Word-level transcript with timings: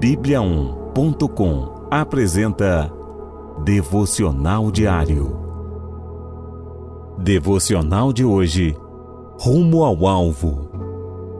Bíblia1.com 0.00 1.86
apresenta 1.90 2.90
Devocional 3.62 4.70
Diário. 4.70 5.36
Devocional 7.18 8.10
de 8.10 8.24
hoje. 8.24 8.74
Rumo 9.38 9.84
ao 9.84 10.06
alvo. 10.06 10.70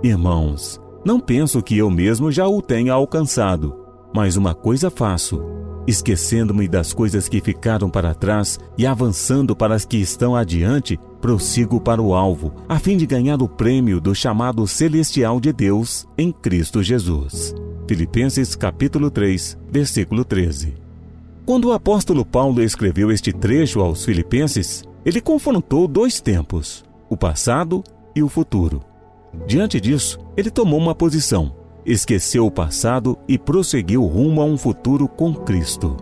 Irmãos, 0.03 0.78
não 1.03 1.19
penso 1.19 1.62
que 1.62 1.78
eu 1.78 1.88
mesmo 1.88 2.31
já 2.31 2.46
o 2.46 2.60
tenha 2.60 2.92
alcançado, 2.92 3.74
mas 4.15 4.37
uma 4.37 4.54
coisa 4.54 4.90
faço 4.90 5.42
Esquecendo-me 5.87 6.69
das 6.69 6.92
coisas 6.92 7.29
que 7.29 7.40
ficaram 7.40 7.88
para 7.88 8.15
trás 8.15 8.61
e 8.77 8.87
avançando 8.87 9.56
para 9.56 9.74
as 9.74 9.85
que 9.85 9.97
estão 9.97 10.37
adiante, 10.37 11.01
prossigo 11.21 11.81
para 11.81 12.03
o 12.03 12.15
alvo, 12.15 12.53
a 12.69 12.79
fim 12.79 12.97
de 12.97 13.06
ganhar 13.06 13.42
o 13.42 13.49
prêmio 13.49 14.01
do 14.01 14.15
chamado 14.15 14.67
celestial 14.69 15.40
de 15.40 15.53
Deus 15.53 16.06
em 16.16 16.30
Cristo 16.30 16.83
Jesus. 16.83 17.55
Filipenses 17.91 18.55
capítulo 18.55 19.11
3, 19.11 19.59
versículo 19.69 20.25
13. 20.25 20.75
Quando 21.45 21.65
o 21.65 21.73
apóstolo 21.73 22.25
Paulo 22.25 22.62
escreveu 22.62 23.11
este 23.11 23.33
trecho 23.33 23.81
aos 23.81 24.05
filipenses, 24.05 24.85
ele 25.05 25.21
confrontou 25.21 25.89
dois 25.89 26.21
tempos, 26.21 26.84
o 27.09 27.17
passado 27.17 27.83
e 28.15 28.23
o 28.23 28.29
futuro. 28.29 28.81
Diante 29.45 29.81
disso, 29.81 30.21
ele 30.37 30.53
tomou 30.53 30.79
uma 30.79 30.95
posição 30.95 31.53
esqueceu 31.84 32.47
o 32.47 32.51
passado 32.51 33.19
e 33.27 33.37
prosseguiu 33.37 34.05
rumo 34.05 34.41
a 34.41 34.45
um 34.45 34.57
futuro 34.57 35.09
com 35.09 35.34
Cristo. 35.34 35.97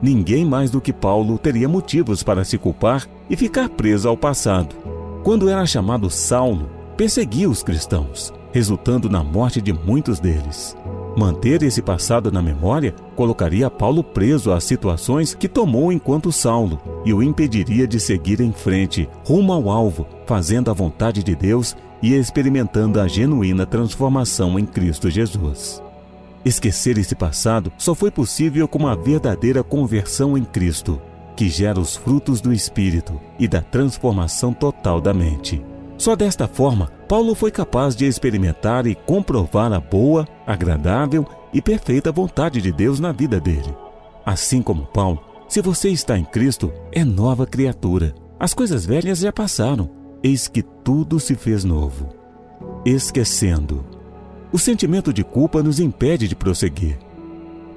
Ninguém 0.00 0.44
mais 0.44 0.70
do 0.70 0.80
que 0.80 0.92
Paulo 0.92 1.38
teria 1.38 1.68
motivos 1.68 2.22
para 2.22 2.44
se 2.44 2.56
culpar 2.56 3.04
e 3.28 3.36
ficar 3.36 3.68
preso 3.68 4.08
ao 4.08 4.16
passado. 4.16 4.76
Quando 5.24 5.48
era 5.48 5.66
chamado 5.66 6.08
Saulo, 6.08 6.70
perseguia 6.96 7.50
os 7.50 7.64
cristãos, 7.64 8.32
resultando 8.52 9.10
na 9.10 9.24
morte 9.24 9.60
de 9.60 9.72
muitos 9.72 10.20
deles. 10.20 10.76
Manter 11.16 11.62
esse 11.62 11.82
passado 11.82 12.32
na 12.32 12.40
memória 12.40 12.94
colocaria 13.14 13.68
Paulo 13.68 14.02
preso 14.02 14.50
às 14.50 14.64
situações 14.64 15.34
que 15.34 15.46
tomou 15.46 15.92
enquanto 15.92 16.32
Saulo 16.32 16.80
e 17.04 17.12
o 17.12 17.22
impediria 17.22 17.86
de 17.86 18.00
seguir 18.00 18.40
em 18.40 18.50
frente, 18.50 19.08
rumo 19.24 19.52
ao 19.52 19.68
alvo, 19.68 20.06
fazendo 20.26 20.70
a 20.70 20.74
vontade 20.74 21.22
de 21.22 21.34
Deus 21.36 21.76
e 22.02 22.14
experimentando 22.14 22.98
a 22.98 23.06
genuína 23.06 23.66
transformação 23.66 24.58
em 24.58 24.64
Cristo 24.64 25.10
Jesus. 25.10 25.82
Esquecer 26.44 26.96
esse 26.96 27.14
passado 27.14 27.70
só 27.76 27.94
foi 27.94 28.10
possível 28.10 28.66
com 28.66 28.78
uma 28.78 28.96
verdadeira 28.96 29.62
conversão 29.62 30.36
em 30.36 30.44
Cristo, 30.44 31.00
que 31.36 31.48
gera 31.48 31.78
os 31.78 31.94
frutos 31.94 32.40
do 32.40 32.52
Espírito 32.52 33.20
e 33.38 33.46
da 33.46 33.60
transformação 33.60 34.52
total 34.52 35.00
da 35.00 35.12
mente. 35.12 35.62
Só 35.96 36.16
desta 36.16 36.48
forma, 36.48 36.90
Paulo 37.12 37.34
foi 37.34 37.50
capaz 37.50 37.94
de 37.94 38.06
experimentar 38.06 38.86
e 38.86 38.94
comprovar 38.94 39.70
a 39.70 39.78
boa, 39.78 40.26
agradável 40.46 41.26
e 41.52 41.60
perfeita 41.60 42.10
vontade 42.10 42.62
de 42.62 42.72
Deus 42.72 42.98
na 42.98 43.12
vida 43.12 43.38
dele. 43.38 43.76
Assim 44.24 44.62
como 44.62 44.86
Paulo, 44.86 45.22
se 45.46 45.60
você 45.60 45.90
está 45.90 46.16
em 46.16 46.24
Cristo, 46.24 46.72
é 46.90 47.04
nova 47.04 47.46
criatura. 47.46 48.14
As 48.40 48.54
coisas 48.54 48.86
velhas 48.86 49.18
já 49.18 49.30
passaram 49.30 49.90
eis 50.22 50.48
que 50.48 50.62
tudo 50.62 51.20
se 51.20 51.34
fez 51.34 51.64
novo. 51.64 52.08
Esquecendo. 52.82 53.84
O 54.50 54.58
sentimento 54.58 55.12
de 55.12 55.22
culpa 55.22 55.62
nos 55.62 55.80
impede 55.80 56.26
de 56.26 56.34
prosseguir. 56.34 56.98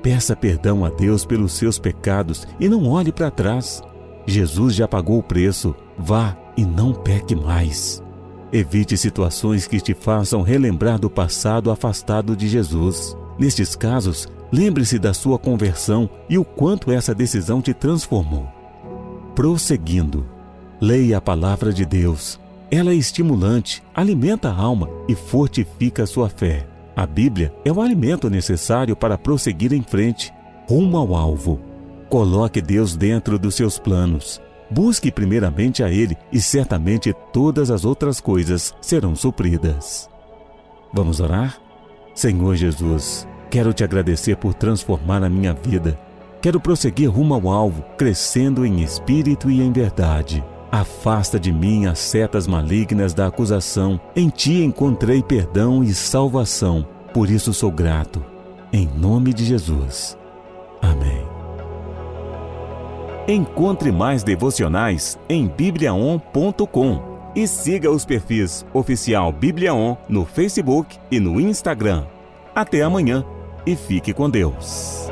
Peça 0.01 0.33
perdão 0.33 0.85
a 0.85 0.89
Deus 0.89 1.25
pelos 1.25 1.51
seus 1.51 1.77
pecados 1.77 2.47
e 2.57 2.69
não 2.69 2.87
olhe 2.87 3.11
para 3.11 3.29
trás. 3.29 3.83
Jesus 4.25 4.73
já 4.73 4.87
pagou 4.87 5.19
o 5.19 5.23
preço. 5.23 5.75
Vá 5.97 6.37
e 6.55 6.63
não 6.63 6.93
peque 6.93 7.35
mais. 7.35 8.04
Evite 8.55 8.95
situações 8.95 9.67
que 9.67 9.81
te 9.81 9.93
façam 9.93 10.41
relembrar 10.41 10.97
do 10.97 11.09
passado 11.09 11.69
afastado 11.69 12.37
de 12.37 12.47
Jesus. 12.47 13.13
Nestes 13.37 13.75
casos, 13.75 14.29
lembre-se 14.49 14.97
da 14.97 15.13
sua 15.13 15.37
conversão 15.37 16.09
e 16.29 16.37
o 16.37 16.45
quanto 16.45 16.89
essa 16.89 17.13
decisão 17.13 17.61
te 17.61 17.73
transformou. 17.73 18.47
Prosseguindo. 19.35 20.25
Leia 20.79 21.17
a 21.17 21.21
palavra 21.21 21.73
de 21.73 21.85
Deus. 21.85 22.39
Ela 22.71 22.91
é 22.91 22.95
estimulante, 22.95 23.83
alimenta 23.93 24.49
a 24.49 24.55
alma 24.55 24.89
e 25.09 25.15
fortifica 25.15 26.03
a 26.03 26.07
sua 26.07 26.29
fé. 26.29 26.65
A 26.95 27.05
Bíblia 27.05 27.53
é 27.65 27.71
o 27.73 27.81
alimento 27.81 28.29
necessário 28.29 28.95
para 28.95 29.17
prosseguir 29.17 29.73
em 29.73 29.83
frente, 29.83 30.33
rumo 30.69 30.95
ao 30.95 31.13
alvo. 31.13 31.59
Coloque 32.07 32.61
Deus 32.61 32.95
dentro 32.95 33.37
dos 33.37 33.53
seus 33.55 33.77
planos. 33.77 34.41
Busque 34.69 35.11
primeiramente 35.11 35.83
a 35.83 35.89
Ele 35.89 36.17
e 36.31 36.41
certamente 36.41 37.13
todas 37.31 37.69
as 37.69 37.85
outras 37.85 38.19
coisas 38.19 38.73
serão 38.81 39.15
supridas. 39.15 40.09
Vamos 40.93 41.19
orar? 41.19 41.57
Senhor 42.13 42.55
Jesus, 42.55 43.27
quero 43.49 43.73
te 43.73 43.83
agradecer 43.83 44.37
por 44.37 44.53
transformar 44.53 45.23
a 45.23 45.29
minha 45.29 45.53
vida. 45.53 45.99
Quero 46.41 46.59
prosseguir 46.59 47.09
rumo 47.09 47.33
ao 47.33 47.49
alvo, 47.49 47.83
crescendo 47.97 48.65
em 48.65 48.81
espírito 48.81 49.49
e 49.49 49.61
em 49.61 49.71
verdade. 49.71 50.43
Afasta 50.71 51.39
de 51.39 51.51
mim 51.51 51.85
as 51.85 51.99
setas 51.99 52.47
malignas 52.47 53.13
da 53.13 53.27
acusação. 53.27 53.99
Em 54.15 54.29
ti 54.29 54.63
encontrei 54.63 55.23
perdão 55.23 55.83
e 55.83 55.93
salvação. 55.93 56.85
Por 57.13 57.29
isso 57.29 57.53
sou 57.53 57.71
grato. 57.71 58.23
Em 58.73 58.85
nome 58.85 59.33
de 59.33 59.45
Jesus. 59.45 60.17
Encontre 63.27 63.91
mais 63.91 64.23
devocionais 64.23 65.17
em 65.27 65.47
bibliaon.com 65.47 67.01
e 67.35 67.47
siga 67.47 67.89
os 67.89 68.05
perfis 68.05 68.63
oficial 68.71 69.31
Bibliaon 69.31 69.97
no 70.07 70.25
Facebook 70.25 70.97
e 71.09 71.19
no 71.19 71.41
Instagram. 71.41 72.05
Até 72.53 72.83
amanhã 72.83 73.25
e 73.65 73.75
fique 73.75 74.13
com 74.13 74.29
Deus. 74.29 75.04